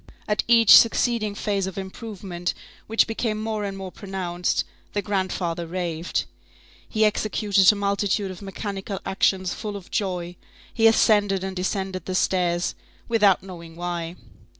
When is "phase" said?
1.35-1.67